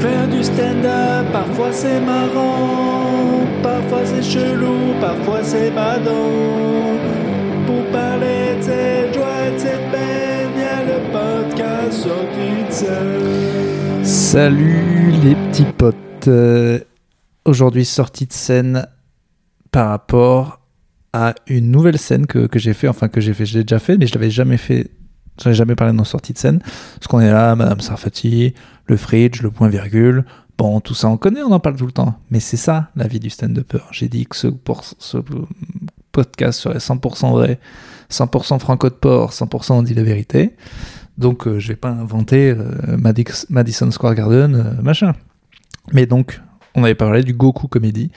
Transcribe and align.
Faire 0.00 0.28
du 0.28 0.42
stand-up, 0.42 1.26
parfois 1.32 1.72
c'est 1.72 2.00
marrant, 2.00 3.46
parfois 3.62 4.04
c'est 4.04 4.22
chelou, 4.22 4.94
parfois 5.00 5.42
c'est 5.42 5.70
badant. 5.70 6.98
Pour 7.66 7.84
parler 7.92 8.56
de 8.56 8.62
cette 8.62 9.14
joie, 9.14 9.50
de 9.52 9.58
cette 9.58 9.90
peine, 9.90 10.50
y 10.58 10.62
a 10.62 10.84
le 10.84 10.98
podcast 11.12 11.92
sorti 11.92 12.84
de. 12.84 14.04
Salut 14.04 15.10
les 15.22 15.34
petits 15.34 15.66
potes. 15.76 15.96
Euh, 16.28 16.78
Aujourd'hui 17.44 17.84
sortie 17.84 18.26
de 18.26 18.32
scène 18.32 18.86
par 19.72 19.88
rapport 19.88 20.60
à 21.12 21.34
une 21.46 21.70
nouvelle 21.70 21.98
scène 21.98 22.26
que, 22.26 22.46
que 22.46 22.58
j'ai 22.58 22.74
fait, 22.74 22.86
enfin 22.86 23.08
que 23.08 23.20
j'ai 23.20 23.32
fait, 23.34 23.46
je 23.46 23.58
l'ai 23.58 23.64
déjà 23.64 23.78
fait, 23.78 23.96
mais 23.96 24.06
je 24.06 24.14
l'avais 24.14 24.30
jamais 24.30 24.58
fait, 24.58 24.90
je 25.40 25.48
n'avais 25.48 25.56
jamais 25.56 25.74
parlé 25.74 25.92
de 25.92 25.98
nos 25.98 26.04
sorties 26.04 26.32
de 26.32 26.38
scène. 26.38 26.60
Parce 26.60 27.06
qu'on 27.08 27.20
est 27.20 27.30
là, 27.30 27.56
Madame 27.56 27.80
Sarfati, 27.80 28.54
le 28.86 28.96
fridge, 28.96 29.42
le 29.42 29.50
point 29.50 29.68
virgule, 29.68 30.24
bon, 30.58 30.80
tout 30.80 30.94
ça 30.94 31.08
on 31.08 31.16
connaît, 31.16 31.42
on 31.42 31.52
en 31.52 31.60
parle 31.60 31.76
tout 31.76 31.86
le 31.86 31.92
temps. 31.92 32.14
Mais 32.30 32.40
c'est 32.40 32.56
ça 32.56 32.90
la 32.96 33.06
vie 33.06 33.20
du 33.20 33.30
stand-upper. 33.30 33.80
J'ai 33.92 34.08
dit 34.08 34.26
que 34.26 34.36
ce, 34.36 34.48
podcast 36.12 36.60
serait 36.60 36.78
100% 36.78 37.30
vrai, 37.30 37.60
100% 38.10 38.58
franco 38.58 38.88
de 38.88 38.94
port, 38.94 39.32
100% 39.32 39.72
on 39.72 39.82
dit 39.82 39.94
la 39.94 40.02
vérité. 40.02 40.56
Donc 41.18 41.46
euh, 41.46 41.58
je 41.58 41.68
vais 41.68 41.76
pas 41.76 41.90
inventer 41.90 42.50
euh, 42.50 42.96
Madison 43.48 43.90
Square 43.90 44.14
Garden, 44.14 44.54
euh, 44.54 44.82
machin. 44.82 45.14
Mais 45.92 46.06
donc, 46.06 46.40
on 46.74 46.84
avait 46.84 46.94
parlé 46.94 47.22
du 47.22 47.32
Goku 47.32 47.68
Comedy, 47.68 48.10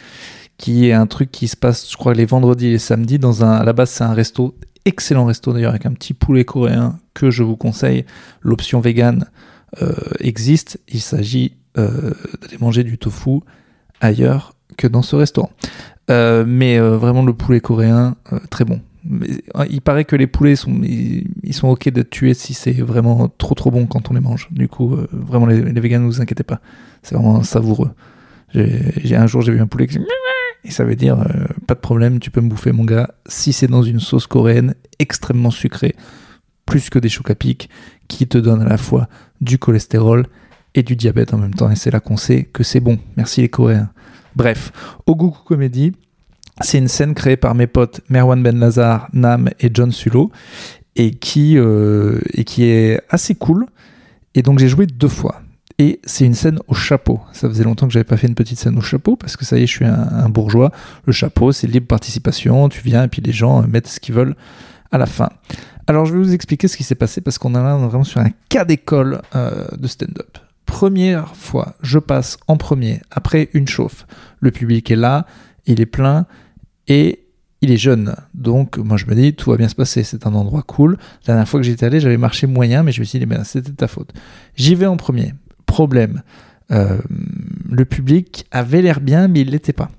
qui 0.58 0.90
est 0.90 0.94
un 0.94 1.08
truc 1.08 1.32
qui 1.32 1.48
se 1.48 1.58
passe, 1.58 1.92
je 1.92 1.98
crois, 1.98 2.14
les 2.14 2.26
vendredis 2.26 2.68
et 2.68 2.72
les 2.72 2.80
samedis 2.80 3.20
dans 3.20 3.44
un. 3.44 3.52
À 3.52 3.64
la 3.64 3.74
base, 3.74 3.90
c'est 3.90 4.04
un 4.04 4.14
resto, 4.14 4.56
excellent 4.86 5.26
resto 5.26 5.54
d'ailleurs, 5.54 5.72
avec 5.72 5.86
un 5.86 5.94
petit 5.94 6.14
poulet 6.14 6.46
coréen 6.46 7.00
que 7.14 7.32
je 7.32 7.44
vous 7.44 7.56
conseille. 7.56 8.06
L'option 8.42 8.80
vegan 8.80 9.26
euh, 9.82 9.94
existe. 10.20 10.80
Il 10.88 11.02
s'agit 11.02 11.54
euh, 11.78 12.12
d'aller 12.42 12.58
manger 12.60 12.84
du 12.84 12.98
tofu 12.98 13.40
ailleurs 14.02 14.56
que 14.78 14.88
dans 14.88 15.02
ce 15.02 15.16
restaurant. 15.16 15.52
Euh, 16.10 16.44
mais 16.46 16.80
vraiment, 16.80 17.24
le 17.24 17.34
poulet 17.34 17.62
coréen, 17.62 18.16
très 18.50 18.66
bon. 18.66 18.82
Mais, 19.06 19.28
il 19.70 19.82
paraît 19.82 20.06
que 20.06 20.16
les 20.16 20.28
poulets 20.28 20.56
sont, 20.56 20.82
ils, 20.82 21.54
sont 21.54 21.68
ok 21.68 21.90
d'être 21.90 22.10
tués 22.10 22.34
si 22.34 22.54
c'est 22.54 22.72
vraiment 22.72 23.30
trop 23.38 23.54
trop 23.54 23.70
bon 23.70 23.86
quand 23.86 24.10
on 24.12 24.14
les 24.14 24.22
mange. 24.22 24.48
Du 24.52 24.68
coup, 24.68 24.98
vraiment 25.12 25.46
les, 25.46 25.62
les 25.62 26.00
ne 26.00 26.06
vous 26.06 26.22
inquiétez 26.22 26.44
pas, 26.44 26.62
c'est 27.02 27.16
vraiment 27.16 27.44
savoureux. 27.44 27.92
J'ai 28.54 29.16
un 29.16 29.28
jour 29.28 29.42
j'ai 29.42 29.52
vu 29.52 29.60
un 29.60 29.68
poulet 29.68 29.88
qui 29.88 29.98
et 30.64 30.72
ça 30.72 30.84
veut 30.84 30.96
dire 30.96 31.20
euh, 31.20 31.46
pas 31.68 31.76
de 31.76 31.80
problème, 31.80 32.20
tu 32.20 32.32
peux 32.32 32.42
me 32.42 32.50
bouffer 32.50 32.72
mon 32.72 32.86
gars 32.86 33.14
si 33.28 33.54
c'est 33.54 33.68
dans 33.68 33.84
une 33.84 34.00
sauce 34.00 34.28
coréenne 34.28 34.76
extrêmement 35.00 35.52
sucrée, 35.52 35.96
plus 36.66 36.90
que 36.90 37.00
des 37.00 37.10
chocs 37.10 37.30
à 37.30 37.36
pic, 37.36 37.70
qui 38.08 38.28
te 38.28 38.38
donne 38.38 38.62
à 38.62 38.70
la 38.70 38.78
fois 38.78 39.08
du 39.42 39.58
cholestérol 39.58 40.26
et 40.76 40.84
du 40.84 40.96
diabète 40.96 41.34
en 41.34 41.38
même 41.38 41.54
temps. 41.54 41.70
Et 41.70 41.76
c'est 41.76 41.92
là 41.92 42.00
qu'on 42.00 42.18
sait 42.18 42.44
que 42.44 42.64
c'est 42.64 42.80
bon. 42.80 42.98
Merci 43.18 43.42
les 43.42 43.50
Coréens. 43.50 43.90
Bref, 44.36 44.72
Ogoku 45.06 45.44
Comedy, 45.44 45.94
c'est 46.62 46.78
une 46.78 46.88
scène 46.88 47.14
créée 47.14 47.38
par 47.38 47.56
mes 47.56 47.68
potes 47.68 48.02
Merwan 48.10 48.42
Ben 48.42 48.58
Lazar, 48.58 49.08
Nam 49.14 49.50
et 49.60 49.70
John 49.74 49.92
Sulo, 49.92 50.32
et 50.96 51.12
qui, 51.12 51.58
euh, 51.58 52.20
et 52.34 52.44
qui 52.44 52.64
est 52.64 53.02
assez 53.10 53.36
cool. 53.36 53.66
Et 54.34 54.42
donc 54.42 54.60
j'ai 54.60 54.68
joué 54.70 54.88
deux 54.88 55.08
fois. 55.08 55.43
Et 55.84 56.00
c'est 56.06 56.24
une 56.24 56.34
scène 56.34 56.60
au 56.70 56.74
chapeau. 56.74 57.20
Ça 57.34 57.50
faisait 57.50 57.66
longtemps 57.66 57.88
que 57.88 57.92
j'avais 57.92 58.06
pas 58.06 58.16
fait 58.16 58.28
une 58.28 58.36
petite 58.36 58.58
scène 58.58 58.78
au 58.78 58.82
chapeau 58.82 59.18
parce 59.18 59.36
que 59.36 59.44
ça 59.44 59.60
y 59.60 59.64
est, 59.64 59.68
je 59.68 59.74
suis 59.74 59.84
un, 59.84 60.30
bourgeois. 60.30 60.72
Le 61.04 61.12
chapeau, 61.12 61.52
c'est 61.52 61.68
libre 61.68 61.88
participation. 61.88 62.70
Tu 62.70 62.80
viens 62.82 63.04
et 63.04 63.10
puis 63.10 63.22
les 63.22 63.34
gens 63.34 63.62
euh, 63.62 63.68
mettent 63.68 63.88
ce 63.88 64.00
qu'ils 64.00 64.16
veulent 64.16 64.38
à 64.94 64.98
la 64.98 65.08
fin. 65.08 65.28
Alors 65.86 66.06
je 66.06 66.14
vais 66.14 66.20
vous 66.20 66.34
expliquer 66.34 66.70
ce 66.70 66.78
qui 66.78 66.86
s'est 66.86 66.96
passé 66.96 67.20
parce 67.20 67.38
qu'on 67.38 67.54
est 67.54 67.62
là 67.62 67.76
vraiment 67.76 68.06
sur 68.06 68.22
un 68.22 68.30
cas 68.48 68.64
d'école 68.64 69.24
euh, 69.36 69.68
de 69.78 69.86
stand-up. 69.88 70.38
Première 70.66 71.36
fois, 71.36 71.76
je 71.82 72.00
passe 72.00 72.38
en 72.48 72.56
premier 72.56 73.02
après 73.12 73.50
une 73.54 73.68
chauffe. 73.68 74.08
Le 74.40 74.52
public 74.52 74.90
est 74.90 74.96
là, 74.96 75.26
il 75.66 75.82
est 75.82 75.86
plein 75.86 76.28
et 76.88 77.26
il 77.60 77.72
est 77.72 77.78
jeune. 77.78 78.16
Donc 78.34 78.78
moi 78.78 78.96
je 78.96 79.06
me 79.06 79.16
dis 79.16 79.34
tout 79.34 79.52
va 79.52 79.58
bien 79.58 79.68
se 79.68 79.76
passer, 79.76 80.04
c'est 80.04 80.26
un 80.26 80.34
endroit 80.34 80.62
cool. 80.62 80.98
La 81.28 81.34
dernière 81.34 81.50
fois 81.50 81.60
que 81.60 81.66
j'étais 81.66 81.86
allé, 81.86 82.00
j'avais 82.00 82.16
marché 82.16 82.48
moyen, 82.48 82.84
mais 82.84 82.94
je 82.94 83.02
me 83.02 83.06
suis 83.06 83.20
dit 83.20 83.26
ben, 83.26 83.44
c'était 83.44 83.74
ta 83.74 83.90
faute. 83.90 84.14
J'y 84.56 84.76
vais 84.76 84.86
en 84.86 84.96
premier. 84.96 85.34
Problème. 85.74 86.22
euh, 86.72 86.98
le 87.70 87.86
public 87.86 88.46
avait 88.52 88.82
l'air 88.82 89.00
bien, 89.02 89.28
mais 89.28 89.42
il 89.42 89.50
l'était 89.50 89.74
pas. 89.74 89.90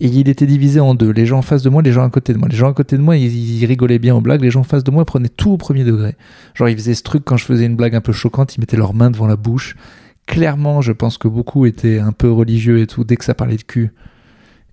Et 0.00 0.08
il 0.08 0.28
était 0.28 0.46
divisé 0.46 0.80
en 0.80 0.94
deux. 0.94 1.10
Les 1.10 1.26
gens 1.26 1.38
en 1.38 1.42
face 1.42 1.62
de 1.62 1.70
moi, 1.70 1.82
les 1.82 1.92
gens 1.92 2.04
à 2.04 2.10
côté 2.10 2.32
de 2.32 2.38
moi. 2.38 2.48
Les 2.48 2.56
gens 2.56 2.68
à 2.70 2.74
côté 2.74 2.96
de 2.96 3.02
moi, 3.02 3.16
ils, 3.16 3.60
ils 3.60 3.64
rigolaient 3.66 3.98
bien 3.98 4.14
aux 4.14 4.20
blagues. 4.20 4.42
Les 4.42 4.50
gens 4.50 4.60
en 4.60 4.64
face 4.64 4.84
de 4.84 4.90
moi 4.90 5.04
prenaient 5.04 5.28
tout 5.28 5.50
au 5.52 5.56
premier 5.56 5.84
degré. 5.84 6.16
Genre, 6.54 6.68
ils 6.68 6.76
faisaient 6.76 6.94
ce 6.94 7.02
truc 7.02 7.24
quand 7.24 7.36
je 7.36 7.44
faisais 7.44 7.64
une 7.66 7.76
blague 7.76 7.94
un 7.94 8.00
peu 8.00 8.12
choquante, 8.12 8.56
ils 8.56 8.60
mettaient 8.60 8.76
leurs 8.76 8.94
mains 8.94 9.10
devant 9.10 9.26
la 9.26 9.36
bouche. 9.36 9.76
Clairement, 10.26 10.80
je 10.82 10.92
pense 10.92 11.18
que 11.18 11.28
beaucoup 11.28 11.66
étaient 11.66 11.98
un 11.98 12.12
peu 12.12 12.30
religieux 12.30 12.80
et 12.80 12.86
tout. 12.86 13.04
Dès 13.04 13.16
que 13.16 13.24
ça 13.24 13.34
parlait 13.34 13.56
de 13.56 13.62
cul, 13.62 13.90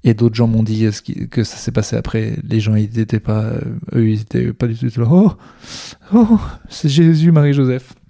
et 0.03 0.13
d'autres 0.13 0.35
gens 0.35 0.47
m'ont 0.47 0.63
dit 0.63 0.85
euh, 0.85 0.91
que 1.29 1.43
ça 1.43 1.57
s'est 1.57 1.71
passé 1.71 1.95
après. 1.95 2.33
Les 2.43 2.59
gens, 2.59 2.75
ils 2.75 2.99
étaient 2.99 3.19
pas, 3.19 3.43
euh, 3.43 3.61
eux, 3.93 4.09
ils 4.09 4.21
étaient 4.21 4.53
pas 4.53 4.67
du 4.67 4.75
tout 4.75 4.99
là. 4.99 5.07
Oh, 5.09 5.31
oh, 6.13 6.39
c'est 6.69 6.89
Jésus, 6.89 7.31
Marie, 7.31 7.53
Joseph. 7.53 7.93
Euh, 7.93 8.00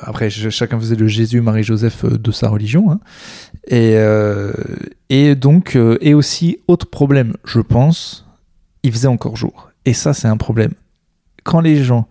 après, 0.00 0.30
je- 0.30 0.50
chacun 0.50 0.78
faisait 0.78 0.96
le 0.96 1.06
Jésus, 1.06 1.40
Marie, 1.40 1.62
Joseph 1.62 2.04
euh, 2.04 2.18
de 2.18 2.30
sa 2.32 2.48
religion. 2.48 2.90
hein. 2.90 3.00
Et, 3.68 3.94
euh, 3.96 4.52
et 5.08 5.34
donc, 5.34 5.76
euh, 5.76 5.96
et 6.00 6.14
aussi, 6.14 6.58
autre 6.68 6.86
problème, 6.86 7.34
je 7.44 7.60
pense, 7.60 8.26
il 8.82 8.92
faisait 8.92 9.08
encore 9.08 9.36
jour. 9.36 9.70
Et 9.84 9.92
ça, 9.94 10.12
c'est 10.12 10.28
un 10.28 10.36
problème. 10.36 10.72
Quand 11.44 11.60
les 11.60 11.82
gens, 11.82 12.08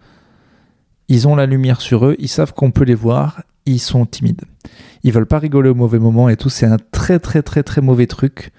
ils 1.08 1.28
ont 1.28 1.36
la 1.36 1.46
lumière 1.46 1.82
sur 1.82 2.06
eux, 2.06 2.16
ils 2.20 2.28
savent 2.30 2.54
qu'on 2.54 2.72
peut 2.72 2.84
les 2.86 2.96
voir, 2.96 3.44
ils 3.66 3.80
sont 3.80 4.06
timides. 4.06 4.42
Ils 5.04 5.12
veulent 5.12 5.26
pas 5.26 5.40
rigoler 5.40 5.70
au 5.70 5.76
mauvais 5.76 6.00
moment 6.00 6.30
et 6.30 6.38
tout. 6.38 6.50
C'est 6.50 6.66
un 6.66 6.78
très, 6.92 7.20
très, 7.20 7.42
très, 7.42 7.64
très 7.64 7.82
mauvais 7.82 8.08
truc 8.08 8.52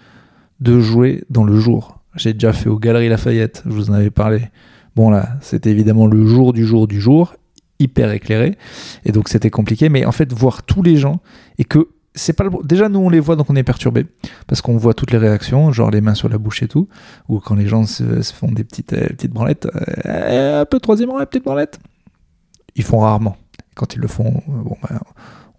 de 0.60 0.78
jouer 0.80 1.24
dans 1.30 1.44
le 1.44 1.58
jour. 1.58 2.00
J'ai 2.16 2.32
déjà 2.32 2.52
fait 2.52 2.68
aux 2.68 2.78
Galeries 2.78 3.08
Lafayette, 3.08 3.62
je 3.66 3.70
vous 3.72 3.90
en 3.90 3.94
avais 3.94 4.10
parlé. 4.10 4.42
Bon, 4.96 5.10
là, 5.10 5.30
c'était 5.40 5.70
évidemment 5.70 6.06
le 6.06 6.26
jour 6.26 6.52
du 6.52 6.66
jour 6.66 6.86
du 6.88 7.00
jour, 7.00 7.34
hyper 7.80 8.12
éclairé. 8.12 8.56
Et 9.04 9.12
donc, 9.12 9.28
c'était 9.28 9.50
compliqué. 9.50 9.88
Mais 9.88 10.04
en 10.04 10.12
fait, 10.12 10.32
voir 10.32 10.62
tous 10.62 10.82
les 10.82 10.96
gens 10.96 11.20
et 11.58 11.64
que 11.64 11.88
c'est 12.14 12.32
pas 12.32 12.44
le... 12.44 12.50
déjà 12.64 12.88
nous 12.88 12.98
on 12.98 13.08
les 13.08 13.20
voit 13.20 13.36
donc 13.36 13.48
on 13.50 13.56
est 13.56 13.62
perturbé 13.62 14.06
parce 14.46 14.60
qu'on 14.60 14.76
voit 14.76 14.94
toutes 14.94 15.12
les 15.12 15.18
réactions 15.18 15.70
genre 15.72 15.90
les 15.90 16.00
mains 16.00 16.14
sur 16.14 16.28
la 16.28 16.38
bouche 16.38 16.62
et 16.62 16.68
tout. 16.68 16.88
Ou 17.28 17.38
quand 17.38 17.54
les 17.54 17.66
gens 17.66 17.86
se, 17.86 18.22
font 18.22 18.50
des 18.50 18.64
petites 18.64 18.92
euh, 18.92 19.06
petites 19.08 19.32
branlettes 19.32 19.68
euh, 20.06 20.62
un 20.62 20.64
peu 20.64 20.80
troisième 20.80 21.10
rang 21.10 21.24
petite 21.24 21.44
branlette 21.44 21.78
ils 22.76 22.84
font 22.84 22.98
rarement. 23.00 23.36
Quand 23.74 23.94
ils 23.94 24.00
le 24.00 24.08
font 24.08 24.42
euh, 24.48 24.62
bon 24.64 24.76
ben, 24.82 24.98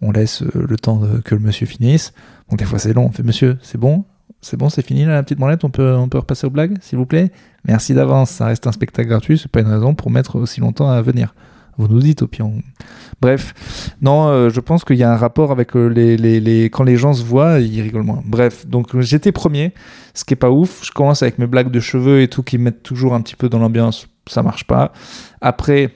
on 0.02 0.12
laisse 0.12 0.42
le 0.42 0.76
temps 0.76 1.00
que 1.24 1.34
le 1.34 1.40
monsieur 1.40 1.66
finisse. 1.66 2.12
Bon 2.50 2.56
des 2.56 2.64
fois 2.64 2.78
c'est 2.78 2.92
long. 2.92 3.06
On 3.06 3.12
fait 3.12 3.22
monsieur 3.22 3.56
c'est 3.62 3.78
bon? 3.78 4.04
C'est 4.40 4.56
bon 4.56 4.68
c'est 4.68 4.82
fini 4.82 5.04
la 5.04 5.22
petite 5.22 5.38
branlette? 5.38 5.64
On 5.64 5.70
peut 5.70 5.94
on 5.94 6.08
peut 6.08 6.18
repasser 6.18 6.46
aux 6.46 6.50
blagues 6.50 6.76
s'il 6.82 6.98
vous 6.98 7.06
plaît? 7.06 7.32
Merci 7.64 7.94
d'avance. 7.94 8.30
Ça 8.30 8.46
reste 8.46 8.66
un 8.66 8.72
spectacle 8.72 9.08
gratuit. 9.08 9.38
C'est 9.38 9.50
pas 9.50 9.60
une 9.60 9.68
raison 9.68 9.94
pour 9.94 10.10
mettre 10.10 10.36
aussi 10.36 10.60
longtemps 10.60 10.90
à 10.90 11.00
venir 11.00 11.34
vous 11.78 11.88
nous 11.88 12.00
dites 12.00 12.22
au 12.22 12.26
pire 12.26 12.46
bref 13.20 13.54
non, 14.00 14.28
euh, 14.28 14.50
je 14.50 14.60
pense 14.60 14.84
qu'il 14.84 14.96
y 14.96 15.02
a 15.04 15.12
un 15.12 15.16
rapport 15.16 15.52
avec 15.52 15.76
euh, 15.76 15.86
les, 15.86 16.16
les, 16.16 16.40
les- 16.40 16.64
Quand 16.70 16.82
les 16.84 16.96
gens 16.96 17.12
se 17.12 17.22
voient, 17.24 17.60
ils 17.60 17.80
rigolent 17.80 18.02
moins. 18.04 18.22
Bref, 18.24 18.66
donc 18.66 18.98
j'étais 19.00 19.32
premier, 19.32 19.72
ce 20.14 20.24
qui 20.24 20.34
est 20.34 20.36
pas 20.36 20.50
ouf. 20.50 20.84
Je 20.84 20.90
commence 20.90 21.22
avec 21.22 21.38
mes 21.38 21.46
blagues 21.46 21.70
de 21.70 21.80
cheveux 21.80 22.20
et 22.22 22.28
tout 22.28 22.42
qui 22.42 22.58
me 22.58 22.64
mettent 22.64 22.82
toujours 22.82 23.14
un 23.14 23.20
petit 23.20 23.36
peu 23.36 23.48
dans 23.48 23.58
l'ambiance. 23.58 24.08
Ça 24.28 24.42
marche 24.42 24.64
pas. 24.66 24.92
Après, 25.40 25.92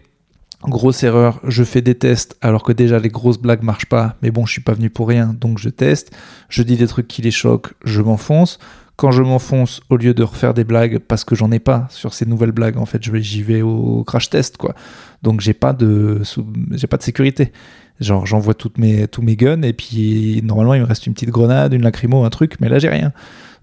grosse 0.63 1.03
erreur, 1.03 1.41
je 1.47 1.65
fais 1.65 1.83
des 1.83 1.95
tests 1.97 2.37
alors 2.41 2.63
que 2.63 2.73
déjà 2.73 2.99
les 2.99 3.09
grosses 3.09 3.39
blagues 3.39 3.63
marchent 3.63 3.87
pas. 3.87 4.17
Mais 4.23 4.31
bon, 4.31 4.47
je 4.47 4.53
suis 4.53 4.63
pas 4.63 4.73
venu 4.73 4.89
pour 4.91 5.09
rien, 5.09 5.35
donc 5.39 5.59
je 5.59 5.69
teste. 5.69 6.13
Je 6.49 6.63
dis 6.63 6.77
des 6.77 6.87
trucs 6.87 7.09
qui 7.09 7.23
les 7.23 7.31
choquent, 7.33 7.73
je 7.85 8.01
m'enfonce. 8.03 8.59
Quand 8.97 9.11
je 9.11 9.23
m'enfonce, 9.23 9.83
au 9.91 9.97
lieu 9.97 10.15
de 10.15 10.23
refaire 10.23 10.55
des 10.55 10.65
blagues, 10.65 10.99
parce 10.99 11.25
que 11.25 11.35
j'en 11.35 11.53
ai 11.53 11.59
pas 11.59 11.87
sur 11.91 12.15
ces 12.15 12.25
nouvelles 12.25 12.53
blagues, 12.53 12.79
en 12.79 12.87
fait, 12.87 13.03
j'y 13.03 13.43
vais 13.43 13.61
au 13.61 14.05
crash 14.05 14.31
test, 14.31 14.57
quoi. 14.57 14.75
Donc 15.23 15.41
j'ai 15.41 15.55
pas 15.55 15.73
de, 15.73 16.23
j'ai 16.71 16.87
pas 16.87 16.97
de 16.97 17.03
sécurité. 17.03 17.53
Genre 18.01 18.27
j'envoie 18.27 18.55
toutes 18.55 18.79
mes, 18.79 19.09
tous 19.09 19.23
mes 19.23 19.37
guns 19.37 19.63
et 19.63 19.73
puis 19.73 20.43
normalement 20.45 20.75
il 20.75 20.83
me 20.83 20.87
reste 20.87 21.07
une 21.07 21.15
petite 21.15 21.31
grenade, 21.31 21.73
une 21.73 21.83
lacrymo, 21.83 22.25
un 22.25 22.31
truc, 22.31 22.57
mais 22.61 22.69
là 22.69 22.79
j'ai 22.79 22.91
rien. 22.91 23.13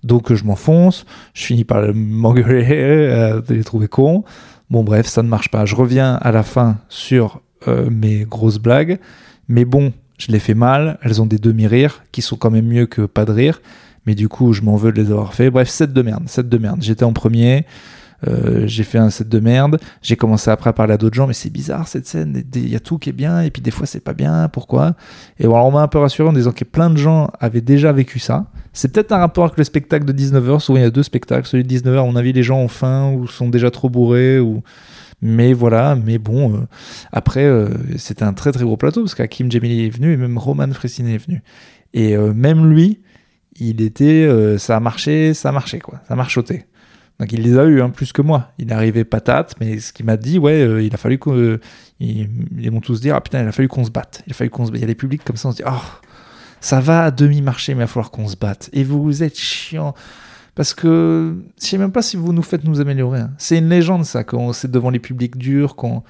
Donc 0.03 0.33
je 0.33 0.43
m'enfonce, 0.43 1.05
je 1.33 1.45
finis 1.45 1.63
par 1.63 1.93
m'engueuler, 1.93 2.65
euh, 2.71 3.41
les 3.49 3.63
trouver 3.63 3.87
cons. 3.87 4.23
Bon 4.69 4.83
bref, 4.83 5.05
ça 5.05 5.21
ne 5.21 5.27
marche 5.27 5.49
pas. 5.49 5.65
Je 5.65 5.75
reviens 5.75 6.15
à 6.15 6.31
la 6.31 6.43
fin 6.43 6.77
sur 6.89 7.41
euh, 7.67 7.89
mes 7.91 8.25
grosses 8.25 8.57
blagues, 8.57 8.99
mais 9.47 9.65
bon, 9.65 9.93
je 10.17 10.31
les 10.31 10.39
fais 10.39 10.55
mal, 10.55 10.97
elles 11.03 11.21
ont 11.21 11.25
des 11.27 11.37
demi-rires 11.37 12.03
qui 12.11 12.21
sont 12.21 12.35
quand 12.35 12.51
même 12.51 12.65
mieux 12.65 12.87
que 12.87 13.03
pas 13.03 13.25
de 13.25 13.31
rire, 13.31 13.61
mais 14.05 14.15
du 14.15 14.27
coup 14.29 14.53
je 14.53 14.61
m'en 14.61 14.75
veux 14.75 14.91
de 14.91 15.01
les 15.01 15.11
avoir 15.11 15.33
fait. 15.33 15.49
Bref, 15.49 15.69
set 15.69 15.93
de 15.93 16.01
merde, 16.01 16.27
set 16.27 16.49
de 16.49 16.57
merde. 16.57 16.81
J'étais 16.81 17.03
en 17.03 17.13
premier, 17.13 17.65
euh, 18.27 18.63
j'ai 18.67 18.83
fait 18.83 18.97
un 18.97 19.09
set 19.09 19.27
de 19.27 19.39
merde. 19.39 19.79
J'ai 20.01 20.15
commencé 20.15 20.49
après 20.49 20.69
à 20.69 20.73
parler 20.73 20.93
à 20.93 20.97
d'autres 20.97 21.15
gens, 21.15 21.27
mais 21.27 21.33
c'est 21.33 21.49
bizarre 21.49 21.87
cette 21.87 22.07
scène. 22.07 22.43
Il 22.55 22.69
y 22.69 22.75
a 22.75 22.79
tout 22.79 22.97
qui 22.97 23.09
est 23.09 23.13
bien, 23.13 23.41
et 23.41 23.51
puis 23.51 23.61
des 23.61 23.71
fois 23.71 23.85
c'est 23.85 23.99
pas 23.99 24.13
bien. 24.13 24.47
Pourquoi? 24.49 24.95
Et 25.39 25.45
alors, 25.45 25.65
on 25.65 25.71
m'a 25.71 25.81
un 25.81 25.87
peu 25.87 25.99
rassuré 25.99 26.27
en 26.27 26.33
disant 26.33 26.51
que 26.51 26.63
plein 26.63 26.89
de 26.89 26.97
gens 26.97 27.29
avaient 27.39 27.61
déjà 27.61 27.91
vécu 27.91 28.19
ça. 28.19 28.45
C'est 28.71 28.91
peut-être 28.91 29.11
un 29.11 29.17
rapport 29.17 29.45
avec 29.45 29.57
le 29.57 29.63
spectacle 29.63 30.05
de 30.05 30.13
19h. 30.13 30.59
Souvent 30.59 30.79
il 30.79 30.83
y 30.83 30.85
a 30.85 30.89
deux 30.89 31.03
spectacles. 31.03 31.47
Celui 31.47 31.63
de 31.63 31.73
19h, 31.73 31.99
à 31.99 32.03
mon 32.03 32.15
avis, 32.15 32.33
les 32.33 32.43
gens 32.43 32.59
ont 32.59 32.67
faim 32.67 33.11
ou 33.11 33.27
sont 33.27 33.49
déjà 33.49 33.71
trop 33.71 33.89
bourrés. 33.89 34.39
Ou... 34.39 34.63
Mais 35.21 35.53
voilà, 35.53 35.95
mais 35.95 36.17
bon, 36.17 36.53
euh, 36.53 36.57
après, 37.11 37.45
euh, 37.45 37.69
c'était 37.97 38.23
un 38.23 38.33
très 38.33 38.51
très 38.51 38.63
gros 38.63 38.77
plateau 38.77 39.01
parce 39.01 39.15
qu'Hakim 39.15 39.51
Djemili 39.51 39.85
est 39.85 39.89
venu 39.89 40.11
et 40.11 40.17
même 40.17 40.37
Roman 40.37 40.71
Fressinet 40.71 41.15
est 41.15 41.25
venu. 41.25 41.41
Et 41.93 42.17
même 42.17 42.71
lui, 42.71 43.01
il 43.59 43.81
était, 43.81 44.57
ça 44.57 44.77
a 44.77 44.79
marché, 44.79 45.33
ça 45.33 45.49
a 45.49 45.51
marché 45.51 45.79
quoi, 45.79 46.01
ça 46.07 46.15
a. 46.15 46.17
Donc 47.19 47.31
il 47.31 47.41
les 47.41 47.57
a 47.57 47.63
eu 47.65 47.81
hein, 47.81 47.89
plus 47.89 48.11
que 48.11 48.21
moi. 48.21 48.51
Il 48.57 48.71
est 48.71 48.73
arrivé 48.73 49.03
patate, 49.03 49.55
mais 49.59 49.79
ce 49.79 49.93
qu'il 49.93 50.05
m'a 50.05 50.17
dit, 50.17 50.39
ouais, 50.39 50.85
il 50.85 50.93
a 50.93 50.97
fallu 50.97 51.17
qu'on. 51.19 51.59
m'ont 51.99 52.81
tous 52.81 53.01
dit, 53.01 53.11
ah 53.11 53.21
putain, 53.21 53.43
il 53.43 53.47
a 53.47 53.51
fallu 53.51 53.67
qu'on 53.67 53.83
se 53.83 53.91
batte. 53.91 54.23
Il 54.27 54.31
a 54.31 54.33
fallu 54.33 54.49
qu'on 54.49 54.65
se 54.65 54.71
batte. 54.71 54.79
Il 54.79 54.81
y 54.81 54.85
a 54.85 54.87
des 54.87 54.95
publics 54.95 55.23
comme 55.23 55.37
ça, 55.37 55.49
on 55.49 55.51
se 55.51 55.57
dit, 55.57 55.63
oh, 55.65 55.81
ça 56.59 56.79
va 56.79 57.05
à 57.05 57.11
demi-marché, 57.11 57.73
mais 57.73 57.79
il 57.79 57.83
va 57.83 57.87
falloir 57.87 58.11
qu'on 58.11 58.27
se 58.27 58.35
batte. 58.35 58.69
Et 58.73 58.83
vous, 58.83 59.03
vous 59.03 59.23
êtes 59.23 59.37
chiant. 59.37 59.93
Parce 60.55 60.73
que 60.73 61.35
je 61.59 61.65
sais 61.67 61.77
même 61.77 61.91
pas 61.91 62.01
si 62.01 62.15
vous 62.15 62.31
nous 62.31 62.43
faites 62.43 62.63
nous 62.63 62.79
améliorer. 62.79 63.21
hein. 63.21 63.31
C'est 63.37 63.57
une 63.57 63.69
légende, 63.69 64.05
ça, 64.05 64.23
quand 64.23 64.53
c'est 64.53 64.69
devant 64.69 64.89
les 64.89 64.99
publics 64.99 65.37
durs, 65.37 65.75
qu'on. 65.75 66.03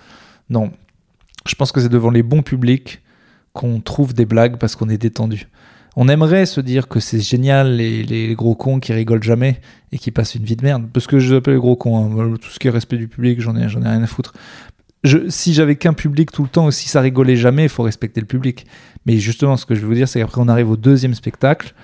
Non. 0.49 0.71
Je 1.47 1.55
pense 1.55 1.71
que 1.71 1.81
c'est 1.81 1.89
devant 1.89 2.11
les 2.11 2.23
bons 2.23 2.41
publics 2.43 3.01
qu'on 3.53 3.79
trouve 3.81 4.13
des 4.13 4.25
blagues 4.25 4.57
parce 4.57 4.75
qu'on 4.75 4.89
est 4.89 4.97
détendu. 4.97 5.47
On 5.95 6.07
aimerait 6.07 6.45
se 6.45 6.59
dire 6.59 6.87
que 6.87 6.99
c'est 6.99 7.19
génial 7.19 7.75
les, 7.75 8.33
gros 8.35 8.55
cons 8.55 8.79
qui 8.79 8.93
rigolent 8.93 9.23
jamais 9.23 9.61
et 9.91 9.97
qui 9.97 10.11
passent 10.11 10.35
une 10.35 10.43
vie 10.43 10.55
de 10.55 10.63
merde. 10.63 10.87
Parce 10.91 11.05
que 11.05 11.19
je 11.19 11.31
les 11.31 11.37
appelle 11.37 11.53
les 11.53 11.59
gros 11.59 11.75
cons. 11.75 11.97
hein. 11.97 12.35
Tout 12.41 12.49
ce 12.49 12.59
qui 12.59 12.67
est 12.67 12.71
respect 12.71 12.97
du 12.97 13.07
public, 13.07 13.39
j'en 13.41 13.55
ai, 13.55 13.65
rien 13.65 14.01
à 14.01 14.07
foutre. 14.07 14.33
Si 15.27 15.53
j'avais 15.53 15.75
qu'un 15.75 15.93
public 15.93 16.31
tout 16.31 16.43
le 16.43 16.49
temps, 16.49 16.71
si 16.71 16.87
ça 16.87 17.01
rigolait 17.01 17.35
jamais, 17.35 17.63
il 17.63 17.69
faut 17.69 17.83
respecter 17.83 18.21
le 18.21 18.25
public. 18.25 18.65
Mais 19.05 19.17
justement, 19.17 19.57
ce 19.57 19.65
que 19.65 19.75
je 19.75 19.81
veux 19.81 19.87
vous 19.87 19.93
dire, 19.93 20.07
c'est 20.07 20.19
qu'après, 20.19 20.41
on 20.41 20.47
arrive 20.47 20.69
au 20.69 20.77
deuxième 20.77 21.13
spectacle 21.13 21.75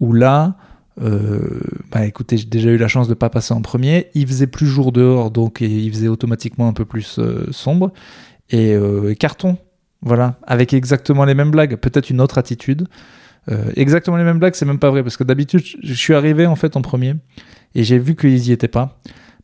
où 0.00 0.12
là, 0.12 0.56
euh, 1.00 1.60
bah 1.92 2.04
écoutez, 2.04 2.36
j'ai 2.36 2.46
déjà 2.46 2.70
eu 2.70 2.76
la 2.76 2.88
chance 2.88 3.08
de 3.08 3.14
pas 3.14 3.30
passer 3.30 3.54
en 3.54 3.62
premier. 3.62 4.08
Il 4.14 4.26
faisait 4.26 4.46
plus 4.46 4.66
jour 4.66 4.92
dehors, 4.92 5.30
donc 5.30 5.60
il 5.60 5.90
faisait 5.90 6.08
automatiquement 6.08 6.68
un 6.68 6.72
peu 6.72 6.84
plus 6.84 7.18
euh, 7.18 7.46
sombre. 7.52 7.92
Et 8.50 8.74
euh, 8.74 9.14
carton, 9.14 9.58
voilà, 10.02 10.38
avec 10.46 10.72
exactement 10.72 11.24
les 11.24 11.34
mêmes 11.34 11.50
blagues, 11.50 11.76
peut-être 11.76 12.10
une 12.10 12.20
autre 12.20 12.38
attitude. 12.38 12.88
Euh, 13.50 13.70
exactement 13.76 14.16
les 14.16 14.24
mêmes 14.24 14.38
blagues, 14.38 14.54
c'est 14.54 14.66
même 14.66 14.78
pas 14.78 14.90
vrai, 14.90 15.02
parce 15.02 15.16
que 15.16 15.24
d'habitude, 15.24 15.62
je 15.82 15.94
suis 15.94 16.14
arrivé 16.14 16.46
en 16.46 16.56
fait 16.56 16.76
en 16.76 16.82
premier 16.82 17.14
et 17.74 17.84
j'ai 17.84 17.98
vu 17.98 18.16
qu'ils 18.16 18.48
y 18.48 18.52
étaient 18.52 18.68
pas. 18.68 18.98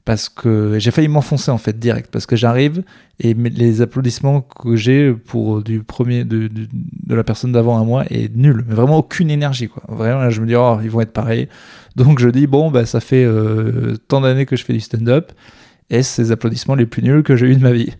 Parce 0.04 0.28
que 0.28 0.80
j'ai 0.80 0.90
failli 0.90 1.06
m'enfoncer 1.06 1.52
en 1.52 1.58
fait 1.58 1.78
direct, 1.78 2.10
parce 2.10 2.26
que 2.26 2.34
j'arrive 2.34 2.82
et 3.20 3.34
les 3.34 3.82
applaudissements 3.82 4.40
que 4.40 4.74
j'ai 4.74 5.12
pour 5.12 5.62
du 5.62 5.84
premier 5.84 6.24
de, 6.24 6.48
de, 6.48 6.66
de 6.72 7.14
la 7.14 7.22
personne 7.22 7.52
d'avant 7.52 7.80
à 7.80 7.84
moi 7.84 8.04
est 8.10 8.34
nul, 8.34 8.64
mais 8.66 8.74
vraiment 8.74 8.98
aucune 8.98 9.30
énergie 9.30 9.68
quoi. 9.68 9.84
Vraiment 9.88 10.18
là, 10.18 10.30
je 10.30 10.40
me 10.40 10.46
dis 10.48 10.56
oh 10.56 10.80
ils 10.82 10.90
vont 10.90 11.02
être 11.02 11.12
pareils, 11.12 11.48
donc 11.94 12.18
je 12.18 12.28
dis 12.30 12.48
bon 12.48 12.72
bah 12.72 12.84
ça 12.84 12.98
fait 12.98 13.24
euh, 13.24 13.94
tant 14.08 14.20
d'années 14.20 14.44
que 14.44 14.56
je 14.56 14.64
fais 14.64 14.72
du 14.72 14.80
stand-up 14.80 15.30
et 15.88 16.02
c'est 16.02 16.22
les 16.22 16.32
applaudissements 16.32 16.74
les 16.74 16.86
plus 16.86 17.04
nuls 17.04 17.22
que 17.22 17.36
j'ai 17.36 17.46
eu 17.46 17.54
de 17.54 17.62
ma 17.62 17.70
vie. 17.70 17.92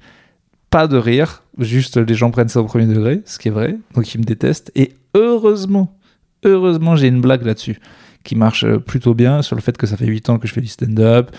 Pas 0.70 0.88
de 0.88 0.96
rire, 0.96 1.44
juste 1.58 1.98
les 1.98 2.14
gens 2.14 2.32
prennent 2.32 2.48
ça 2.48 2.60
au 2.60 2.64
premier 2.64 2.86
degré, 2.86 3.22
ce 3.26 3.38
qui 3.38 3.46
est 3.46 3.52
vrai, 3.52 3.78
donc 3.94 4.12
ils 4.12 4.18
me 4.18 4.24
détestent 4.24 4.72
et 4.74 4.96
heureusement, 5.14 5.98
heureusement 6.44 6.96
j'ai 6.96 7.08
une 7.08 7.20
blague 7.20 7.44
là-dessus 7.44 7.78
qui 8.22 8.36
marche 8.36 8.64
euh, 8.64 8.78
plutôt 8.78 9.14
bien 9.14 9.42
sur 9.42 9.56
le 9.56 9.62
fait 9.62 9.76
que 9.76 9.86
ça 9.86 9.96
fait 9.96 10.06
8 10.06 10.30
ans 10.30 10.38
que 10.38 10.46
je 10.46 10.52
fais 10.52 10.60
du 10.60 10.68
stand-up, 10.68 11.30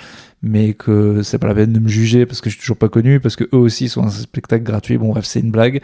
mais 0.41 0.73
que 0.73 1.21
c'est 1.23 1.37
pas 1.37 1.47
la 1.47 1.55
peine 1.55 1.73
de 1.73 1.79
me 1.79 1.87
juger 1.87 2.25
parce 2.25 2.41
que 2.41 2.49
je 2.49 2.55
suis 2.55 2.61
toujours 2.61 2.77
pas 2.77 2.89
connu, 2.89 3.19
parce 3.19 3.35
que 3.35 3.45
eux 3.45 3.57
aussi 3.57 3.89
sont 3.89 4.03
un 4.03 4.09
spectacle 4.09 4.63
gratuit. 4.63 4.97
Bon, 4.97 5.09
bref, 5.09 5.25
c'est 5.25 5.39
une 5.39 5.51
blague. 5.51 5.81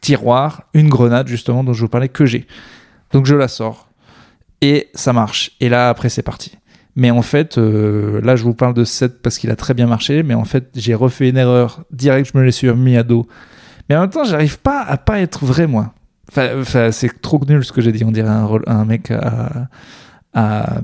Tiroir, 0.00 0.64
une 0.74 0.88
grenade, 0.88 1.28
justement, 1.28 1.62
dont 1.62 1.72
je 1.72 1.82
vous 1.82 1.88
parlais, 1.88 2.08
que 2.08 2.26
j'ai. 2.26 2.46
Donc 3.12 3.26
je 3.26 3.34
la 3.34 3.48
sors. 3.48 3.88
Et 4.60 4.88
ça 4.94 5.12
marche. 5.12 5.52
Et 5.60 5.68
là, 5.68 5.88
après, 5.88 6.08
c'est 6.08 6.22
parti. 6.22 6.52
Mais 6.94 7.10
en 7.10 7.22
fait, 7.22 7.58
euh, 7.58 8.20
là, 8.22 8.36
je 8.36 8.44
vous 8.44 8.54
parle 8.54 8.74
de 8.74 8.84
7 8.84 9.22
parce 9.22 9.38
qu'il 9.38 9.50
a 9.50 9.56
très 9.56 9.74
bien 9.74 9.86
marché, 9.86 10.22
mais 10.22 10.34
en 10.34 10.44
fait, 10.44 10.70
j'ai 10.74 10.94
refait 10.94 11.28
une 11.28 11.36
erreur. 11.36 11.84
Direct, 11.90 12.30
je 12.32 12.38
me 12.38 12.44
l'ai 12.44 12.74
mis 12.74 12.96
à 12.96 13.02
dos. 13.02 13.26
Mais 13.88 13.96
en 13.96 14.02
même 14.02 14.10
temps, 14.10 14.24
j'arrive 14.24 14.58
pas 14.58 14.82
à 14.82 14.96
pas 14.96 15.20
être 15.20 15.44
vrai, 15.44 15.66
moi. 15.66 15.94
C'est 16.32 17.20
trop 17.20 17.40
nul 17.46 17.64
ce 17.64 17.72
que 17.72 17.80
j'ai 17.80 17.92
dit. 17.92 18.04
On 18.04 18.12
dirait 18.12 18.28
un, 18.28 18.84
mec 18.84 19.12
à, 20.34 20.82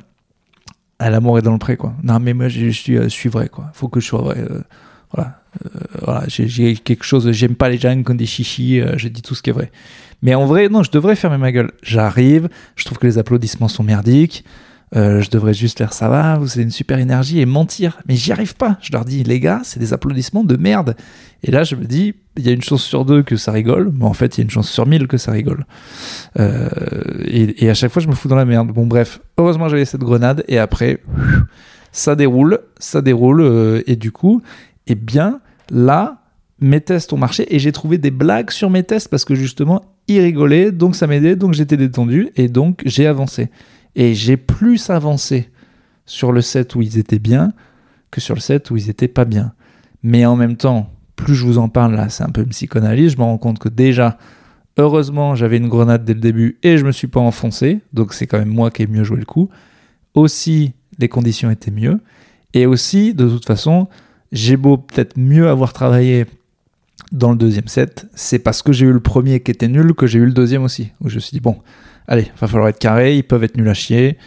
l'amour 1.01 1.39
est 1.39 1.43
dans 1.43 1.53
le 1.53 1.59
pré, 1.59 1.77
quoi. 1.77 1.95
Non, 2.03 2.19
mais 2.21 2.35
moi, 2.35 2.49
je, 2.49 2.67
euh, 2.93 3.09
suis 3.09 3.29
vrai, 3.29 3.49
quoi. 3.49 3.71
Faut 3.73 3.89
que 3.89 4.01
je 4.01 4.07
sois 4.07 4.21
vrai. 4.21 4.39
euh, 4.39 4.61
voilà. 5.13 5.41
Euh, 5.65 5.81
voilà. 6.03 6.25
J'ai 6.29 6.77
quelque 6.77 7.05
chose. 7.05 7.31
J'aime 7.33 7.55
pas 7.55 7.69
les 7.69 7.79
gens 7.79 8.03
qui 8.03 8.11
ont 8.11 8.15
des 8.15 8.27
chichis. 8.27 8.81
euh, 8.81 8.95
je 8.97 9.09
dis 9.09 9.23
tout 9.23 9.35
ce 9.35 9.43
qui 9.43 9.51
est 9.51 9.53
vrai. 9.53 9.71
Mais 10.23 10.35
en 10.35 10.47
vrai, 10.47 10.69
non, 10.69 10.83
je 10.83 10.91
devrais 10.91 11.17
fermer 11.17 11.39
ma 11.39 11.53
gueule. 11.53 11.73
J'arrive. 11.83 12.49
Je 12.77 12.85
trouve 12.85 12.99
que 12.99 13.07
les 13.07 13.19
applaudissements 13.19 13.69
sont 13.69 13.85
merdiques. 13.85 14.45
Euh, 14.97 15.21
je 15.21 15.31
devrais 15.31 15.55
juste 15.55 15.79
faire 15.79 15.93
ça 15.93 16.09
va, 16.09 16.39
vous 16.39 16.53
avez 16.53 16.63
une 16.63 16.71
super 16.71 16.99
énergie 16.99 17.41
et 17.41 17.47
mentir. 17.47 18.01
Mais 18.09 18.17
j'y 18.17 18.33
arrive 18.33 18.57
pas. 18.57 18.79
Je 18.81 18.93
leur 18.93 19.05
dis, 19.05 19.23
les 19.23 19.41
gars, 19.41 19.61
c'est 19.65 19.79
des 19.81 19.93
applaudissements 19.93 20.45
de 20.45 20.57
merde. 20.57 20.97
Et 21.43 21.51
là, 21.51 21.63
je 21.63 21.77
me 21.77 21.85
dis, 21.85 22.15
il 22.37 22.47
y 22.47 22.49
a 22.49 22.53
une 22.53 22.63
chance 22.63 22.83
sur 22.83 23.05
deux 23.05 23.23
que 23.23 23.37
ça 23.37 23.53
rigole, 23.53 23.93
mais 23.95 24.05
en 24.05 24.13
fait, 24.13 24.37
il 24.37 24.41
y 24.41 24.43
a 24.43 24.45
une 24.45 24.51
chance 24.51 24.71
sur 24.71 24.87
mille 24.87 25.07
que 25.07 25.19
ça 25.19 25.33
rigole. 25.33 25.67
Euh, 26.39 26.69
et, 27.27 27.69
à 27.69 27.75
chaque 27.75 27.93
fois, 27.93 28.03
je 28.03 28.09
me 28.09 28.15
fous 28.15 28.29
dans 28.29 28.37
la 28.37 28.45
merde. 28.45 28.69
Bon, 28.69 28.87
bref, 28.87 29.21
heureusement, 29.37 29.69
j'avais 29.69 29.85
cette 29.85 30.01
grenade, 30.01 30.45
et 30.49 30.59
après, 30.59 31.01
ça 31.93 32.17
déroule, 32.17 32.61
ça 32.79 33.03
déroule, 33.03 33.41
euh, 33.41 33.83
et 33.87 33.97
du 33.97 34.11
coup, 34.11 34.43
eh 34.87 34.95
bien, 34.95 35.41
là, 35.71 36.23
mes 36.61 36.81
tests 36.81 37.13
ont 37.13 37.19
marché, 37.19 37.55
et 37.55 37.59
j'ai 37.59 37.73
trouvé 37.73 37.99
des 37.99 38.11
blagues 38.11 38.51
sur 38.51 38.71
mes 38.71 38.83
tests 38.83 39.09
parce 39.09 39.25
que 39.25 39.35
justement, 39.35 39.85
ils 40.09 40.21
rigolaient, 40.21 40.73
donc 40.73 40.97
ça 40.97 41.07
m'aidait, 41.07 41.37
donc 41.37 41.55
j'étais 41.55 41.77
détendu, 41.77 42.31
et 42.37 42.49
donc 42.49 42.83
j'ai 42.85 43.07
avancé. 43.07 43.49
Et 43.95 44.15
j'ai 44.15 44.37
plus 44.37 44.91
avancé 44.91 45.51
sur 46.07 46.33
le 46.33 46.41
set 46.41 46.75
où 46.75 46.83
ils 46.83 46.99
étaient 46.99 47.19
bien 47.19 47.53
que 48.11 48.21
sur 48.21 48.35
le 48.35 48.41
set 48.41 48.71
où 48.71 48.77
ils 48.77 48.89
étaient 48.91 49.09
pas 49.09 49.25
bien. 49.25 49.53
Mais 50.03 50.25
en 50.25 50.37
même 50.37 50.57
temps, 50.57 50.91
plus 51.17 51.35
je 51.35 51.45
vous 51.45 51.59
en 51.59 51.69
parle 51.69 51.95
là, 51.95 52.09
c'est 52.09 52.25
un 52.25 52.31
peu 52.31 52.43
une 52.43 52.49
psychanalyse, 52.49 53.13
je 53.13 53.19
me 53.19 53.25
rends 53.25 53.39
compte 53.39 53.59
que 53.59 53.69
déjà, 53.69 54.19
heureusement, 54.79 55.35
j'avais 55.35 55.57
une 55.57 55.69
grenade 55.69 56.05
dès 56.05 56.15
le 56.15 56.21
début 56.21 56.59
et 56.63 56.79
je 56.79 56.85
me 56.85 56.93
suis 56.93 57.09
pas 57.09 57.21
enfoncé, 57.21 57.81
donc 57.93 58.15
c'est 58.15 58.27
quand 58.27 58.39
même 58.39 58.49
moi 58.49 58.71
qui 58.71 58.83
ai 58.83 58.87
mieux 58.87 59.05
joué 59.05 59.19
le 59.19 59.25
coup. 59.25 59.51
Aussi, 60.15 60.73
les 60.99 61.09
conditions 61.09 61.51
étaient 61.51 61.71
mieux. 61.71 62.01
Et 62.55 62.67
aussi, 62.67 63.15
de 63.15 63.29
toute 63.29 63.47
façon, 63.47 63.89
j'ai 64.33 64.57
beau 64.57 64.79
peut-être 64.79 65.19
mieux 65.19 65.49
avoir 65.49 65.73
travaillé 65.73 66.27
dans 67.13 67.31
le 67.31 67.37
deuxième 67.37 67.69
set, 67.69 68.07
c'est 68.15 68.39
parce 68.39 68.63
que 68.63 68.73
j'ai 68.73 68.87
eu 68.87 68.93
le 68.93 69.01
premier 69.01 69.41
qui 69.41 69.51
était 69.51 69.69
nul 69.69 69.95
que 69.95 70.07
j'ai 70.07 70.19
eu 70.19 70.27
le 70.27 70.33
deuxième 70.33 70.63
aussi. 70.63 70.93
Où 71.01 71.09
je 71.09 71.17
me 71.17 71.21
suis 71.21 71.33
dit, 71.33 71.41
bon, 71.41 71.57
allez, 72.09 72.31
va 72.41 72.49
falloir 72.49 72.69
être 72.69 72.79
carré, 72.79 73.17
ils 73.17 73.23
peuvent 73.23 73.45
être 73.45 73.57
nuls 73.57 73.69
à 73.69 73.75
chier. 73.75 74.19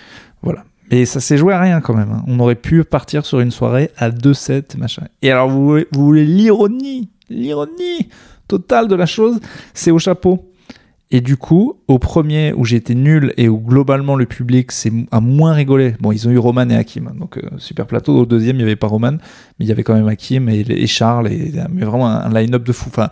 Voilà. 0.41 0.63
Et 0.89 1.05
ça 1.05 1.19
s'est 1.19 1.37
joué 1.37 1.53
à 1.53 1.59
rien 1.59 1.81
quand 1.81 1.93
même. 1.93 2.11
hein. 2.11 2.23
On 2.27 2.39
aurait 2.39 2.55
pu 2.55 2.83
partir 2.83 3.25
sur 3.25 3.39
une 3.39 3.51
soirée 3.51 3.91
à 3.97 4.09
2-7, 4.09 4.77
machin. 4.77 5.03
Et 5.21 5.31
alors, 5.31 5.49
vous 5.49 5.79
voulez, 5.91 6.25
l'ironie, 6.25 7.09
l'ironie 7.29 8.09
totale 8.47 8.87
de 8.87 8.95
la 8.95 9.05
chose, 9.05 9.39
c'est 9.73 9.91
au 9.91 9.99
chapeau. 9.99 10.47
Et 11.13 11.19
du 11.19 11.35
coup, 11.35 11.79
au 11.89 11.99
premier 11.99 12.53
où 12.53 12.63
j'étais 12.63 12.95
nul 12.95 13.33
et 13.35 13.49
où 13.49 13.57
globalement 13.59 14.15
le 14.15 14.25
public 14.25 14.71
s'est 14.71 14.91
moins 15.11 15.51
rigolé. 15.53 15.95
Bon, 16.00 16.13
ils 16.13 16.25
ont 16.27 16.31
eu 16.31 16.38
Roman 16.38 16.69
et 16.69 16.75
Hakim, 16.75 17.07
hein, 17.09 17.15
donc 17.19 17.38
euh, 17.38 17.41
super 17.57 17.85
plateau. 17.85 18.17
Au 18.17 18.25
deuxième, 18.25 18.55
il 18.55 18.59
n'y 18.59 18.63
avait 18.63 18.77
pas 18.77 18.88
Roman, 18.88 19.11
mais 19.11 19.65
il 19.65 19.67
y 19.67 19.71
avait 19.73 19.83
quand 19.83 19.93
même 19.93 20.07
Hakim 20.07 20.47
et, 20.47 20.61
et 20.61 20.88
Charles, 20.88 21.27
et, 21.29 21.51
mais 21.69 21.83
vraiment 21.83 22.07
un, 22.07 22.21
un 22.21 22.33
line-up 22.41 22.63
de 22.63 22.71
fou. 22.71 22.85
Enfin, 22.88 23.09